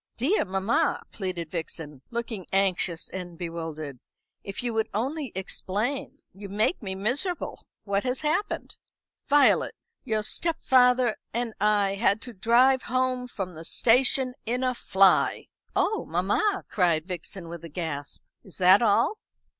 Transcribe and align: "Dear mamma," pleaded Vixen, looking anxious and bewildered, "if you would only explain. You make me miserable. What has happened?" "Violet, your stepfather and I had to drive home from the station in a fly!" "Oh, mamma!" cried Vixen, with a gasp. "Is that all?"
"Dear 0.17 0.45
mamma," 0.45 1.03
pleaded 1.11 1.51
Vixen, 1.51 2.01
looking 2.09 2.47
anxious 2.51 3.07
and 3.07 3.37
bewildered, 3.37 3.99
"if 4.43 4.63
you 4.63 4.73
would 4.73 4.89
only 4.95 5.31
explain. 5.35 6.17
You 6.33 6.49
make 6.49 6.81
me 6.81 6.95
miserable. 6.95 7.61
What 7.83 8.03
has 8.03 8.21
happened?" 8.21 8.77
"Violet, 9.27 9.75
your 10.03 10.23
stepfather 10.23 11.17
and 11.35 11.53
I 11.61 11.93
had 11.93 12.19
to 12.23 12.33
drive 12.33 12.81
home 12.81 13.27
from 13.27 13.53
the 13.53 13.63
station 13.63 14.33
in 14.43 14.63
a 14.63 14.73
fly!" 14.73 15.49
"Oh, 15.75 16.05
mamma!" 16.07 16.63
cried 16.67 17.05
Vixen, 17.05 17.47
with 17.47 17.63
a 17.63 17.69
gasp. 17.69 18.23
"Is 18.43 18.57
that 18.57 18.81
all?" 18.81 19.19